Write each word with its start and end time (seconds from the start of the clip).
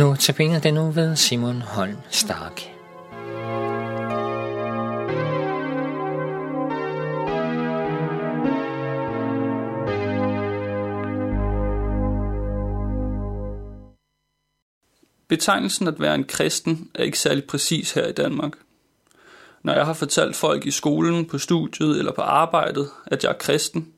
Nu 0.00 0.16
tabiner 0.16 0.60
den 0.60 0.74
nu 0.74 0.90
ved 0.90 1.16
Simon 1.16 1.62
Holm 1.62 1.96
Stark. 2.10 2.60
Betegnelsen 15.28 15.88
at 15.88 16.00
være 16.00 16.14
en 16.14 16.24
kristen 16.24 16.90
er 16.94 17.02
ikke 17.02 17.18
særlig 17.18 17.44
præcis 17.44 17.92
her 17.92 18.06
i 18.06 18.12
Danmark. 18.12 18.52
Når 19.62 19.72
jeg 19.72 19.86
har 19.86 19.92
fortalt 19.92 20.36
folk 20.36 20.66
i 20.66 20.70
skolen, 20.70 21.26
på 21.26 21.38
studiet 21.38 21.98
eller 21.98 22.12
på 22.12 22.22
arbejdet, 22.22 22.90
at 23.06 23.24
jeg 23.24 23.30
er 23.30 23.38
kristen, 23.38 23.92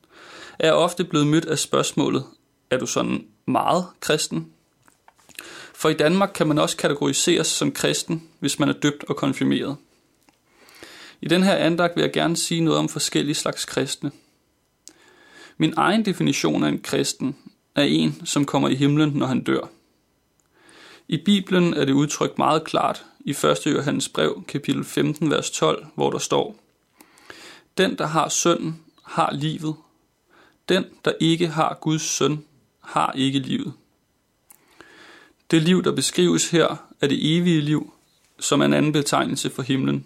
er 0.59 0.67
jeg 0.67 0.75
ofte 0.75 1.03
blevet 1.03 1.27
mødt 1.27 1.45
af 1.45 1.59
spørgsmålet, 1.59 2.23
er 2.71 2.77
du 2.77 2.85
sådan 2.85 3.25
meget 3.45 3.85
kristen? 3.99 4.52
For 5.83 5.89
i 5.89 5.93
Danmark 5.93 6.31
kan 6.35 6.47
man 6.47 6.59
også 6.59 6.77
kategoriseres 6.77 7.47
som 7.47 7.71
kristen, 7.71 8.29
hvis 8.39 8.59
man 8.59 8.69
er 8.69 8.73
døbt 8.73 9.03
og 9.03 9.15
konfirmeret. 9.15 9.77
I 11.21 11.27
den 11.27 11.43
her 11.43 11.55
andagt 11.55 11.95
vil 11.95 12.01
jeg 12.01 12.13
gerne 12.13 12.37
sige 12.37 12.61
noget 12.61 12.79
om 12.79 12.89
forskellige 12.89 13.35
slags 13.35 13.65
kristne. 13.65 14.11
Min 15.57 15.73
egen 15.77 16.05
definition 16.05 16.63
af 16.63 16.69
en 16.69 16.81
kristen 16.81 17.35
er 17.75 17.83
en, 17.83 18.21
som 18.25 18.45
kommer 18.45 18.69
i 18.69 18.75
himlen, 18.75 19.09
når 19.09 19.25
han 19.25 19.43
dør. 19.43 19.69
I 21.07 21.17
Bibelen 21.17 21.73
er 21.73 21.85
det 21.85 21.93
udtrykt 21.93 22.37
meget 22.37 22.63
klart 22.63 23.05
i 23.19 23.29
1. 23.29 23.59
Johannes 23.65 24.09
brev, 24.09 24.43
kapitel 24.47 24.83
15, 24.83 25.29
vers 25.29 25.51
12, 25.51 25.85
hvor 25.95 26.11
der 26.11 26.19
står, 26.19 26.55
Den, 27.77 27.97
der 27.97 28.05
har 28.05 28.29
sønnen, 28.29 28.81
har 29.03 29.31
livet. 29.31 29.75
Den, 30.69 30.85
der 31.05 31.13
ikke 31.19 31.47
har 31.47 31.77
Guds 31.81 32.01
søn, 32.01 32.45
har 32.79 33.11
ikke 33.11 33.39
livet. 33.39 33.73
Det 35.53 35.61
liv, 35.61 35.83
der 35.83 35.91
beskrives 35.91 36.49
her, 36.49 36.75
er 37.01 37.07
det 37.07 37.37
evige 37.37 37.61
liv, 37.61 37.93
som 38.39 38.61
er 38.61 38.65
en 38.65 38.73
anden 38.73 38.91
betegnelse 38.91 39.49
for 39.49 39.61
himlen. 39.61 40.05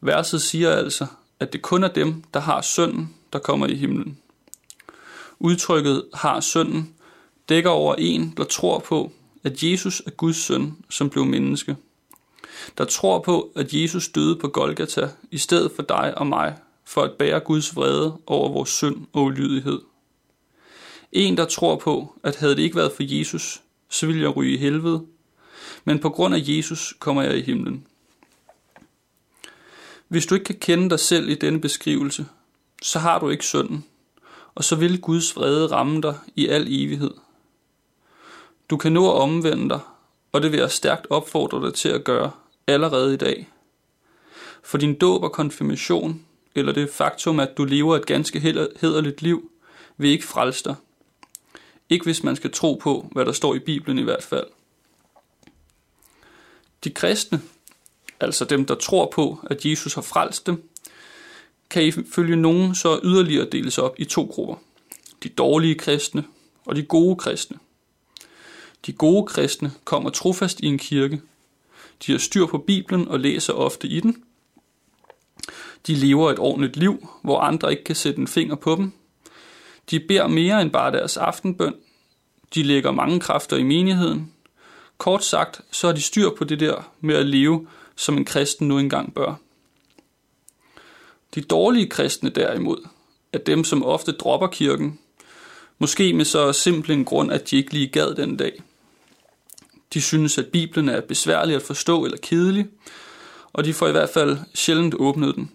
Verset 0.00 0.42
siger 0.42 0.72
altså, 0.72 1.06
at 1.40 1.52
det 1.52 1.62
kun 1.62 1.84
er 1.84 1.88
dem, 1.88 2.22
der 2.34 2.40
har 2.40 2.60
sønnen, 2.60 3.14
der 3.32 3.38
kommer 3.38 3.66
i 3.66 3.74
himlen. 3.74 4.18
Udtrykket 5.38 6.04
har 6.14 6.40
sønnen 6.40 6.94
dækker 7.48 7.70
over 7.70 7.94
en, 7.98 8.34
der 8.36 8.44
tror 8.44 8.78
på, 8.78 9.12
at 9.44 9.62
Jesus 9.62 10.02
er 10.06 10.10
Guds 10.10 10.36
søn, 10.36 10.76
som 10.90 11.10
blev 11.10 11.24
menneske. 11.24 11.76
Der 12.78 12.84
tror 12.84 13.18
på, 13.18 13.52
at 13.56 13.72
Jesus 13.72 14.08
døde 14.08 14.36
på 14.36 14.48
Golgata 14.48 15.08
i 15.30 15.38
stedet 15.38 15.72
for 15.76 15.82
dig 15.82 16.18
og 16.18 16.26
mig, 16.26 16.56
for 16.84 17.02
at 17.02 17.12
bære 17.12 17.40
Guds 17.40 17.76
vrede 17.76 18.18
over 18.26 18.52
vores 18.52 18.70
synd 18.70 19.06
og 19.12 19.22
ulydighed. 19.22 19.80
En, 21.12 21.36
der 21.36 21.44
tror 21.44 21.76
på, 21.76 22.14
at 22.22 22.36
havde 22.36 22.56
det 22.56 22.62
ikke 22.62 22.76
været 22.76 22.92
for 22.92 23.18
Jesus, 23.18 23.62
så 23.90 24.06
vil 24.06 24.20
jeg 24.20 24.36
ryge 24.36 24.54
i 24.54 24.56
helvede, 24.56 25.06
men 25.84 25.98
på 25.98 26.10
grund 26.10 26.34
af 26.34 26.40
Jesus 26.42 26.94
kommer 26.98 27.22
jeg 27.22 27.38
i 27.38 27.42
himlen. 27.42 27.86
Hvis 30.08 30.26
du 30.26 30.34
ikke 30.34 30.44
kan 30.44 30.58
kende 30.60 30.90
dig 30.90 31.00
selv 31.00 31.28
i 31.28 31.34
denne 31.34 31.60
beskrivelse, 31.60 32.26
så 32.82 32.98
har 32.98 33.18
du 33.18 33.28
ikke 33.28 33.44
synden, 33.44 33.84
og 34.54 34.64
så 34.64 34.76
vil 34.76 35.00
Guds 35.00 35.36
vrede 35.36 35.66
ramme 35.66 36.02
dig 36.02 36.18
i 36.36 36.46
al 36.48 36.66
evighed. 36.68 37.14
Du 38.70 38.76
kan 38.76 38.92
nå 38.92 39.10
at 39.10 39.20
omvende 39.20 39.68
dig, 39.68 39.80
og 40.32 40.42
det 40.42 40.52
vil 40.52 40.60
jeg 40.60 40.70
stærkt 40.70 41.06
opfordre 41.10 41.66
dig 41.66 41.74
til 41.74 41.88
at 41.88 42.04
gøre 42.04 42.30
allerede 42.66 43.14
i 43.14 43.16
dag. 43.16 43.48
For 44.62 44.78
din 44.78 44.94
dåb 44.94 45.22
og 45.22 45.32
konfirmation, 45.32 46.26
eller 46.54 46.72
det 46.72 46.90
faktum, 46.90 47.40
at 47.40 47.56
du 47.56 47.64
lever 47.64 47.96
et 47.96 48.06
ganske 48.06 48.40
hederligt 48.80 49.22
liv, 49.22 49.50
vil 49.96 50.10
ikke 50.10 50.24
frelse 50.24 50.64
dig. 50.64 50.74
Ikke 51.90 52.04
hvis 52.04 52.24
man 52.24 52.36
skal 52.36 52.52
tro 52.52 52.74
på, 52.74 53.08
hvad 53.12 53.24
der 53.24 53.32
står 53.32 53.54
i 53.54 53.58
Bibelen 53.58 53.98
i 53.98 54.02
hvert 54.02 54.22
fald. 54.22 54.46
De 56.84 56.90
kristne, 56.90 57.40
altså 58.20 58.44
dem, 58.44 58.64
der 58.64 58.74
tror 58.74 59.10
på, 59.14 59.38
at 59.50 59.64
Jesus 59.64 59.94
har 59.94 60.02
frelst 60.02 60.46
dem, 60.46 60.68
kan 61.70 61.84
ifølge 61.84 62.36
nogen 62.36 62.74
så 62.74 63.00
yderligere 63.04 63.50
deles 63.52 63.78
op 63.78 63.94
i 63.98 64.04
to 64.04 64.24
grupper. 64.24 64.54
De 65.22 65.28
dårlige 65.28 65.74
kristne 65.74 66.24
og 66.64 66.76
de 66.76 66.82
gode 66.82 67.16
kristne. 67.16 67.58
De 68.86 68.92
gode 68.92 69.26
kristne 69.26 69.72
kommer 69.84 70.10
trofast 70.10 70.60
i 70.60 70.66
en 70.66 70.78
kirke. 70.78 71.20
De 72.06 72.12
har 72.12 72.18
styr 72.18 72.46
på 72.46 72.58
Bibelen 72.58 73.08
og 73.08 73.20
læser 73.20 73.52
ofte 73.52 73.88
i 73.88 74.00
den. 74.00 74.24
De 75.86 75.94
lever 75.94 76.30
et 76.30 76.38
ordentligt 76.38 76.76
liv, 76.76 77.08
hvor 77.22 77.40
andre 77.40 77.70
ikke 77.70 77.84
kan 77.84 77.96
sætte 77.96 78.20
en 78.20 78.28
finger 78.28 78.54
på 78.54 78.76
dem. 78.76 78.92
De 79.90 80.00
beder 80.00 80.26
mere 80.26 80.62
end 80.62 80.70
bare 80.70 80.92
deres 80.92 81.16
aftenbøn. 81.16 81.74
De 82.54 82.62
lægger 82.62 82.90
mange 82.90 83.20
kræfter 83.20 83.56
i 83.56 83.62
menigheden. 83.62 84.32
Kort 84.98 85.24
sagt, 85.24 85.60
så 85.70 85.86
har 85.86 85.94
de 85.94 86.02
styr 86.02 86.30
på 86.38 86.44
det 86.44 86.60
der 86.60 86.92
med 87.00 87.14
at 87.14 87.26
leve, 87.26 87.66
som 87.96 88.16
en 88.16 88.24
kristen 88.24 88.68
nu 88.68 88.78
engang 88.78 89.14
bør. 89.14 89.34
De 91.34 91.40
dårlige 91.40 91.88
kristne 91.88 92.30
derimod 92.30 92.88
er 93.32 93.38
dem, 93.38 93.64
som 93.64 93.84
ofte 93.84 94.12
dropper 94.12 94.46
kirken, 94.46 94.98
måske 95.78 96.12
med 96.12 96.24
så 96.24 96.52
simpel 96.52 96.90
en 96.90 97.04
grund, 97.04 97.32
at 97.32 97.50
de 97.50 97.56
ikke 97.56 97.72
lige 97.72 97.88
gad 97.88 98.14
den 98.14 98.36
dag. 98.36 98.62
De 99.94 100.00
synes, 100.00 100.38
at 100.38 100.46
Bibelen 100.46 100.88
er 100.88 101.00
besværlig 101.00 101.56
at 101.56 101.62
forstå 101.62 102.04
eller 102.04 102.18
kedelig, 102.18 102.66
og 103.52 103.64
de 103.64 103.74
får 103.74 103.88
i 103.88 103.92
hvert 103.92 104.10
fald 104.10 104.38
sjældent 104.54 104.94
åbnet 104.94 105.34
den. 105.34 105.50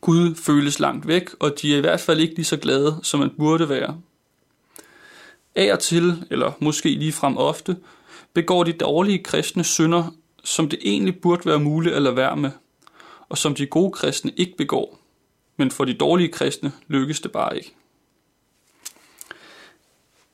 Gud 0.00 0.34
føles 0.34 0.80
langt 0.80 1.06
væk, 1.06 1.30
og 1.40 1.62
de 1.62 1.74
er 1.74 1.78
i 1.78 1.80
hvert 1.80 2.00
fald 2.00 2.20
ikke 2.20 2.34
lige 2.34 2.44
så 2.44 2.56
glade, 2.56 3.00
som 3.02 3.20
man 3.20 3.30
burde 3.38 3.68
være. 3.68 4.00
Af 5.54 5.72
og 5.72 5.78
til, 5.78 6.24
eller 6.30 6.52
måske 6.60 6.88
ligefrem 6.88 7.36
ofte, 7.36 7.76
begår 8.34 8.64
de 8.64 8.72
dårlige 8.72 9.22
kristne 9.22 9.64
synder, 9.64 10.14
som 10.44 10.68
det 10.68 10.78
egentlig 10.82 11.20
burde 11.20 11.46
være 11.46 11.60
muligt 11.60 11.94
at 11.94 12.02
lade 12.02 12.16
være 12.16 12.36
med, 12.36 12.50
og 13.28 13.38
som 13.38 13.54
de 13.54 13.66
gode 13.66 13.92
kristne 13.92 14.32
ikke 14.36 14.56
begår. 14.56 14.98
Men 15.56 15.70
for 15.70 15.84
de 15.84 15.94
dårlige 15.94 16.28
kristne 16.28 16.72
lykkes 16.88 17.20
det 17.20 17.32
bare 17.32 17.56
ikke. 17.56 17.74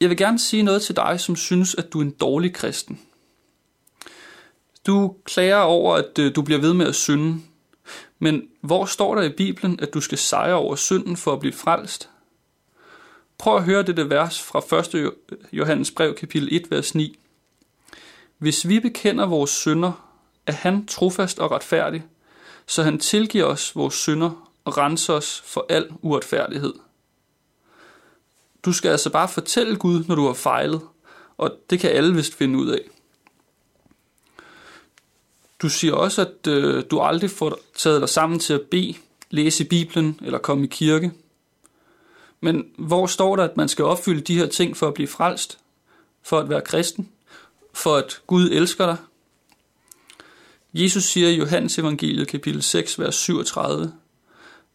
Jeg 0.01 0.09
vil 0.09 0.17
gerne 0.17 0.39
sige 0.39 0.63
noget 0.63 0.83
til 0.83 0.97
dig, 0.97 1.21
som 1.21 1.37
synes, 1.37 1.75
at 1.75 1.93
du 1.93 1.99
er 1.99 2.03
en 2.03 2.11
dårlig 2.11 2.55
kristen. 2.55 3.01
Du 4.87 5.15
klager 5.25 5.57
over, 5.57 5.95
at 5.95 6.19
øh, 6.19 6.35
du 6.35 6.43
bliver 6.43 6.61
ved 6.61 6.75
med 6.75 6.87
at 6.87 6.95
synde. 6.95 7.41
Men 8.19 8.49
hvor 8.61 8.85
står 8.85 9.15
der 9.15 9.23
i 9.23 9.29
Bibelen, 9.29 9.81
at 9.83 9.95
du 9.95 10.01
skal 10.01 10.19
sejre 10.19 10.55
over 10.55 10.77
synden 10.77 11.17
for 11.17 11.33
at 11.33 11.41
blive 11.41 11.53
frelst? 11.53 12.11
Prøv 13.39 13.57
at 13.57 13.65
høre 13.65 13.83
dette 13.83 14.11
vers 14.11 14.43
fra 14.43 14.79
1. 14.79 15.13
Johannes 15.53 15.91
brev, 15.91 16.15
kapitel 16.15 16.49
1, 16.53 16.71
vers 16.71 16.95
9. 16.95 17.19
Hvis 18.39 18.69
vi 18.69 18.81
bekender 18.81 19.27
vores 19.27 19.51
synder, 19.51 20.09
er 20.47 20.53
han 20.53 20.87
trofast 20.87 21.39
og 21.39 21.51
retfærdig, 21.51 22.05
så 22.67 22.83
han 22.83 22.99
tilgiver 22.99 23.45
os 23.45 23.77
vores 23.77 23.95
synder 23.95 24.51
og 24.65 24.79
renser 24.79 25.15
os 25.15 25.43
for 25.47 25.67
al 25.69 25.89
uretfærdighed. 26.03 26.75
Du 28.65 28.73
skal 28.73 28.91
altså 28.91 29.11
bare 29.11 29.29
fortælle 29.29 29.77
Gud, 29.77 30.05
når 30.05 30.15
du 30.15 30.27
har 30.27 30.35
fejlet, 30.35 30.81
og 31.37 31.57
det 31.71 31.81
kan 31.81 31.91
alle 31.91 32.15
vist 32.15 32.35
finde 32.35 32.59
ud 32.59 32.69
af. 32.69 32.81
Du 35.63 35.69
siger 35.69 35.95
også, 35.95 36.21
at 36.21 36.47
øh, 36.47 36.85
du 36.91 37.01
aldrig 37.01 37.31
får 37.31 37.59
taget 37.77 38.01
dig 38.01 38.09
sammen 38.09 38.39
til 38.39 38.53
at 38.53 38.63
bede, 38.71 38.95
læse 39.31 39.65
Bibelen 39.65 40.21
eller 40.23 40.39
komme 40.39 40.65
i 40.65 40.69
kirke. 40.69 41.13
Men 42.41 42.65
hvor 42.79 43.07
står 43.07 43.37
der, 43.37 43.45
at 43.45 43.57
man 43.57 43.69
skal 43.69 43.85
opfylde 43.85 44.21
de 44.21 44.39
her 44.39 44.47
ting 44.47 44.77
for 44.77 44.89
at 44.89 44.95
blive 44.95 45.09
frelst? 45.09 45.59
For 46.23 46.39
at 46.39 46.49
være 46.49 46.61
kristen? 46.61 47.09
For 47.75 47.97
at 47.97 48.21
Gud 48.27 48.51
elsker 48.51 48.87
dig? 48.87 48.97
Jesus 50.75 51.05
siger 51.05 51.29
i 51.29 51.37
Johannes 51.37 51.79
evangeliet 51.79 52.29
kapitel 52.29 52.63
6, 52.63 52.99
vers 52.99 53.15
37, 53.15 53.93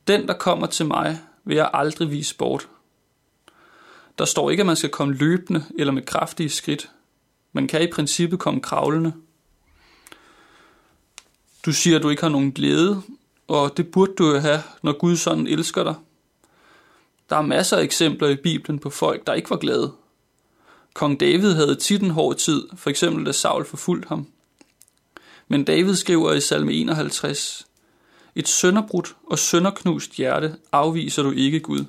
Den, 0.07 0.27
der 0.27 0.33
kommer 0.33 0.67
til 0.67 0.85
mig, 0.85 1.19
vil 1.43 1.55
jeg 1.55 1.69
aldrig 1.73 2.11
vise 2.11 2.35
bort. 2.35 2.67
Der 4.19 4.25
står 4.25 4.49
ikke, 4.49 4.61
at 4.61 4.67
man 4.67 4.75
skal 4.75 4.89
komme 4.89 5.13
løbende 5.13 5.65
eller 5.79 5.93
med 5.93 6.01
kraftige 6.01 6.49
skridt. 6.49 6.89
Man 7.53 7.67
kan 7.67 7.81
i 7.81 7.91
princippet 7.91 8.39
komme 8.39 8.61
kravlende. 8.61 9.13
Du 11.65 11.73
siger, 11.73 11.97
at 11.97 12.03
du 12.03 12.09
ikke 12.09 12.21
har 12.21 12.29
nogen 12.29 12.51
glæde, 12.51 13.01
og 13.47 13.77
det 13.77 13.91
burde 13.91 14.13
du 14.17 14.27
jo 14.27 14.39
have, 14.39 14.63
når 14.81 14.97
Gud 14.97 15.15
sådan 15.15 15.47
elsker 15.47 15.83
dig. 15.83 15.95
Der 17.29 17.35
er 17.35 17.41
masser 17.41 17.77
af 17.77 17.83
eksempler 17.83 18.27
i 18.27 18.35
Bibelen 18.35 18.79
på 18.79 18.89
folk, 18.89 19.27
der 19.27 19.33
ikke 19.33 19.49
var 19.49 19.57
glade. 19.57 19.93
Kong 20.93 21.19
David 21.19 21.53
havde 21.53 21.75
tit 21.75 22.01
en 22.01 22.09
hård 22.09 22.35
tid, 22.35 22.67
for 22.75 22.89
eksempel 22.89 23.25
da 23.25 23.31
Saul 23.31 23.65
forfulgte 23.65 24.07
ham. 24.07 24.27
Men 25.47 25.63
David 25.63 25.95
skriver 25.95 26.33
i 26.33 26.41
salme 26.41 26.73
51, 26.73 27.67
Et 28.35 28.47
sønderbrudt 28.47 29.15
og 29.23 29.39
sønderknust 29.39 30.11
hjerte 30.11 30.55
afviser 30.71 31.23
du 31.23 31.31
ikke 31.31 31.59
Gud. 31.59 31.85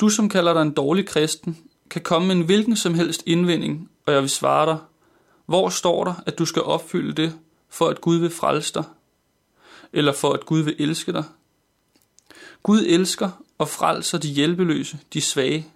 Du, 0.00 0.08
som 0.08 0.28
kalder 0.28 0.54
dig 0.54 0.62
en 0.62 0.70
dårlig 0.70 1.06
kristen, 1.06 1.58
kan 1.90 2.02
komme 2.02 2.28
med 2.28 2.36
en 2.36 2.42
hvilken 2.42 2.76
som 2.76 2.94
helst 2.94 3.22
indvending, 3.26 3.90
og 4.06 4.12
jeg 4.12 4.22
vil 4.22 4.30
svare 4.30 4.66
dig, 4.66 4.78
hvor 5.46 5.68
står 5.68 6.04
der, 6.04 6.14
at 6.26 6.38
du 6.38 6.44
skal 6.44 6.62
opfylde 6.62 7.22
det, 7.22 7.34
for 7.68 7.88
at 7.88 8.00
Gud 8.00 8.16
vil 8.16 8.30
frelse 8.30 8.74
dig? 8.74 8.84
Eller 9.92 10.12
for 10.12 10.32
at 10.32 10.46
Gud 10.46 10.60
vil 10.60 10.76
elske 10.78 11.12
dig? 11.12 11.24
Gud 12.62 12.84
elsker 12.86 13.30
og 13.58 13.68
frelser 13.68 14.18
de 14.18 14.28
hjælpeløse, 14.28 14.98
de 15.12 15.20
svage. 15.20 15.66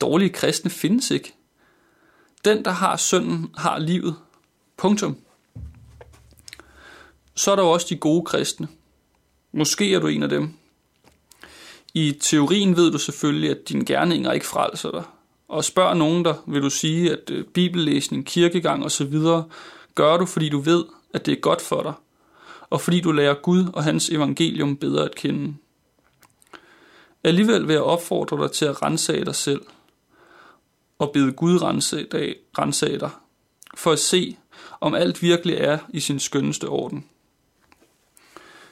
Dårlige 0.00 0.30
kristne 0.30 0.70
findes 0.70 1.10
ikke. 1.10 1.34
Den, 2.44 2.64
der 2.64 2.70
har 2.70 2.96
synden, 2.96 3.54
har 3.56 3.78
livet. 3.78 4.16
Punktum. 4.76 5.16
Så 7.34 7.52
er 7.52 7.56
der 7.56 7.62
også 7.62 7.86
de 7.90 7.96
gode 7.96 8.24
kristne. 8.24 8.68
Måske 9.52 9.94
er 9.94 9.98
du 9.98 10.06
en 10.06 10.22
af 10.22 10.28
dem. 10.28 10.54
I 11.94 12.18
teorien 12.20 12.76
ved 12.76 12.92
du 12.92 12.98
selvfølgelig, 12.98 13.50
at 13.50 13.68
dine 13.68 13.84
gerninger 13.84 14.32
ikke 14.32 14.46
frelser 14.46 14.90
dig. 14.90 15.02
Og 15.48 15.64
spørg 15.64 15.96
nogen 15.96 16.24
der, 16.24 16.34
vil 16.46 16.62
du 16.62 16.70
sige, 16.70 17.12
at 17.12 17.30
øh, 17.30 17.44
bibellæsning, 17.44 18.26
kirkegang 18.26 18.84
osv. 18.84 19.18
gør 19.94 20.16
du, 20.16 20.26
fordi 20.26 20.48
du 20.48 20.58
ved, 20.58 20.84
at 21.14 21.26
det 21.26 21.32
er 21.32 21.40
godt 21.40 21.60
for 21.60 21.82
dig, 21.82 21.92
og 22.70 22.80
fordi 22.80 23.00
du 23.00 23.12
lærer 23.12 23.34
Gud 23.34 23.64
og 23.72 23.84
hans 23.84 24.08
evangelium 24.08 24.76
bedre 24.76 25.04
at 25.04 25.14
kende. 25.14 25.54
Alligevel 27.24 27.68
vil 27.68 27.74
jeg 27.74 27.82
opfordre 27.82 28.42
dig 28.42 28.52
til 28.52 28.64
at 28.64 28.82
rensage 28.82 29.24
dig 29.24 29.34
selv, 29.34 29.62
og 30.98 31.10
bede 31.12 31.32
Gud 31.32 31.62
rense 32.56 32.96
dig, 33.00 33.10
for 33.76 33.92
at 33.92 33.98
se, 33.98 34.36
om 34.80 34.94
alt 34.94 35.22
virkelig 35.22 35.56
er 35.56 35.78
i 35.88 36.00
sin 36.00 36.20
skønneste 36.20 36.68
orden. 36.68 37.04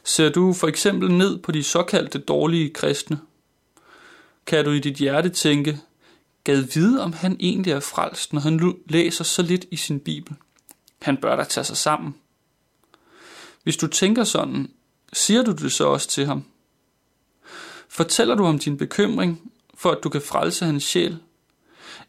Ser 0.05 0.29
du 0.29 0.53
for 0.53 0.69
eksempel 0.69 1.11
ned 1.11 1.39
på 1.39 1.53
de 1.53 1.63
såkaldte 1.63 2.19
dårlige 2.19 2.71
kristne, 2.71 3.21
kan 4.47 4.65
du 4.65 4.71
i 4.71 4.79
dit 4.79 4.97
hjerte 4.97 5.29
tænke, 5.29 5.81
gad 6.45 6.61
vide, 6.75 7.03
om 7.03 7.13
han 7.13 7.37
egentlig 7.41 7.73
er 7.73 7.81
frelst, 7.81 8.33
når 8.33 8.41
han 8.41 8.75
læser 8.87 9.25
så 9.25 9.43
lidt 9.43 9.67
i 9.71 9.77
sin 9.77 10.01
bibel. 10.01 10.37
Han 11.03 11.17
bør 11.17 11.37
da 11.37 11.45
tage 11.45 11.65
sig 11.65 11.77
sammen. 11.77 12.15
Hvis 13.63 13.77
du 13.77 13.87
tænker 13.87 14.25
sådan, 14.25 14.71
siger 15.13 15.43
du 15.43 15.53
det 15.53 15.73
så 15.73 15.87
også 15.87 16.09
til 16.09 16.27
ham? 16.27 16.45
Fortæller 17.89 18.35
du 18.35 18.45
ham 18.45 18.59
din 18.59 18.77
bekymring, 18.77 19.53
for 19.75 19.91
at 19.91 19.99
du 20.05 20.09
kan 20.09 20.23
frelse 20.23 20.65
hans 20.65 20.85
sjæl? 20.85 21.19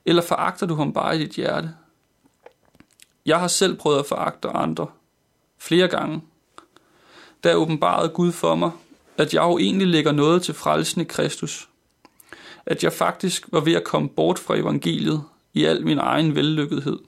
Eller 0.05 0.21
foragter 0.21 0.65
du 0.65 0.75
ham 0.75 0.93
bare 0.93 1.15
i 1.15 1.19
dit 1.19 1.31
hjerte? 1.31 1.75
Jeg 3.25 3.39
har 3.39 3.47
selv 3.47 3.77
prøvet 3.77 3.99
at 3.99 4.05
foragte 4.05 4.49
andre. 4.49 4.87
Flere 5.57 5.87
gange. 5.87 6.21
Der 7.43 7.55
åbenbarede 7.55 8.09
Gud 8.09 8.31
for 8.31 8.55
mig, 8.55 8.71
at 9.17 9.33
jeg 9.33 9.41
jo 9.41 9.57
egentlig 9.57 9.87
lægger 9.87 10.11
noget 10.11 10.43
til 10.43 10.53
frelsen 10.53 11.01
i 11.01 11.03
Kristus. 11.03 11.69
At 12.65 12.83
jeg 12.83 12.93
faktisk 12.93 13.47
var 13.51 13.59
ved 13.59 13.73
at 13.73 13.83
komme 13.83 14.09
bort 14.09 14.39
fra 14.39 14.55
evangeliet 14.55 15.23
i 15.53 15.65
al 15.65 15.85
min 15.85 15.97
egen 15.97 16.35
vellykkethed. 16.35 16.99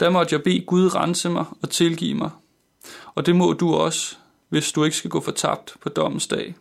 Der 0.00 0.10
måtte 0.10 0.34
jeg 0.34 0.42
bede 0.42 0.60
Gud 0.60 0.94
rense 0.94 1.30
mig 1.30 1.44
og 1.62 1.70
tilgive 1.70 2.14
mig. 2.14 2.30
Og 3.20 3.26
det 3.26 3.36
må 3.36 3.52
du 3.52 3.74
også, 3.74 4.16
hvis 4.48 4.72
du 4.72 4.84
ikke 4.84 4.96
skal 4.96 5.10
gå 5.10 5.20
fortabt 5.20 5.74
på 5.80 5.88
dommens 5.88 6.26
dag. 6.26 6.54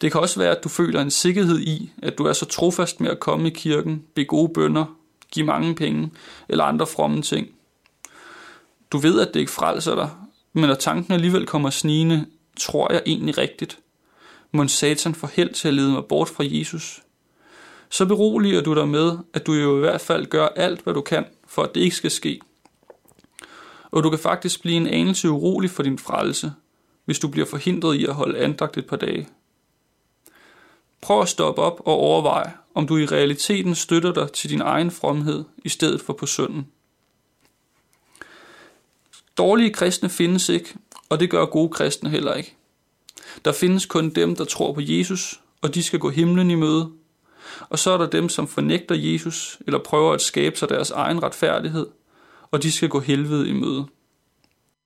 Det 0.00 0.12
kan 0.12 0.20
også 0.20 0.38
være, 0.38 0.56
at 0.56 0.64
du 0.64 0.68
føler 0.68 1.00
en 1.00 1.10
sikkerhed 1.10 1.58
i, 1.58 1.92
at 2.02 2.18
du 2.18 2.24
er 2.24 2.32
så 2.32 2.44
trofast 2.44 3.00
med 3.00 3.10
at 3.10 3.20
komme 3.20 3.48
i 3.48 3.50
kirken, 3.50 4.04
be 4.14 4.24
gode 4.24 4.52
bønder, 4.52 4.84
give 5.30 5.46
mange 5.46 5.74
penge 5.74 6.10
eller 6.48 6.64
andre 6.64 6.86
fromme 6.86 7.22
ting. 7.22 7.48
Du 8.92 8.98
ved, 8.98 9.20
at 9.20 9.34
det 9.34 9.40
ikke 9.40 9.52
frelser 9.52 9.94
dig, 9.94 10.10
men 10.52 10.64
når 10.64 10.74
tanken 10.74 11.12
alligevel 11.12 11.46
kommer 11.46 11.70
snigende, 11.70 12.26
tror 12.60 12.92
jeg 12.92 13.02
egentlig 13.06 13.38
rigtigt. 13.38 13.78
Må 14.52 14.68
satan 14.68 15.14
få 15.14 15.26
held 15.26 15.54
til 15.54 15.68
at 15.68 15.74
lede 15.74 15.92
mig 15.92 16.04
bort 16.04 16.28
fra 16.28 16.44
Jesus. 16.46 17.02
Så 17.88 18.06
beroliger 18.06 18.60
du 18.60 18.74
dig 18.74 18.88
med, 18.88 19.18
at 19.34 19.46
du 19.46 19.52
jo 19.52 19.76
i 19.76 19.80
hvert 19.80 20.00
fald 20.00 20.26
gør 20.26 20.46
alt, 20.46 20.80
hvad 20.80 20.94
du 20.94 21.00
kan, 21.00 21.24
for 21.46 21.62
at 21.62 21.74
det 21.74 21.80
ikke 21.80 21.96
skal 21.96 22.10
ske. 22.10 22.40
Og 23.96 24.02
du 24.02 24.10
kan 24.10 24.18
faktisk 24.18 24.62
blive 24.62 24.76
en 24.76 24.86
anelse 24.86 25.30
urolig 25.30 25.70
for 25.70 25.82
din 25.82 25.98
frelse, 25.98 26.52
hvis 27.04 27.18
du 27.18 27.28
bliver 27.28 27.46
forhindret 27.46 27.94
i 27.94 28.04
at 28.04 28.14
holde 28.14 28.38
andagt 28.38 28.76
et 28.76 28.86
par 28.86 28.96
dage. 28.96 29.28
Prøv 31.00 31.20
at 31.20 31.28
stoppe 31.28 31.62
op 31.62 31.80
og 31.80 31.94
overveje, 31.94 32.52
om 32.74 32.86
du 32.86 32.96
i 32.96 33.06
realiteten 33.06 33.74
støtter 33.74 34.12
dig 34.12 34.32
til 34.32 34.50
din 34.50 34.60
egen 34.60 34.90
fromhed 34.90 35.44
i 35.64 35.68
stedet 35.68 36.00
for 36.00 36.12
på 36.12 36.26
synden. 36.26 36.66
Dårlige 39.38 39.72
kristne 39.72 40.08
findes 40.08 40.48
ikke, 40.48 40.74
og 41.08 41.20
det 41.20 41.30
gør 41.30 41.44
gode 41.44 41.68
kristne 41.68 42.10
heller 42.10 42.34
ikke. 42.34 42.56
Der 43.44 43.52
findes 43.52 43.86
kun 43.86 44.10
dem, 44.10 44.36
der 44.36 44.44
tror 44.44 44.72
på 44.72 44.80
Jesus, 44.80 45.40
og 45.62 45.74
de 45.74 45.82
skal 45.82 45.98
gå 45.98 46.10
himlen 46.10 46.50
i 46.50 46.54
møde. 46.54 46.90
Og 47.68 47.78
så 47.78 47.90
er 47.90 47.98
der 47.98 48.10
dem, 48.10 48.28
som 48.28 48.48
fornægter 48.48 48.94
Jesus, 48.94 49.58
eller 49.66 49.78
prøver 49.78 50.12
at 50.12 50.22
skabe 50.22 50.56
sig 50.58 50.68
deres 50.68 50.90
egen 50.90 51.22
retfærdighed, 51.22 51.86
og 52.50 52.62
de 52.62 52.72
skal 52.72 52.88
gå 52.88 53.00
helvede 53.00 53.48
i 53.48 53.52
møde. 53.52 53.86